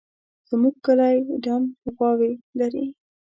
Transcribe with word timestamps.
زموږ 0.49 0.75
کلی 0.85 1.17
دڼ 1.43 1.61
غواوې 1.95 2.31
لري 2.59 2.85